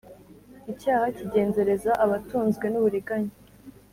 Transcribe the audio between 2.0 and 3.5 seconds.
abatunzwe n’uburiganya.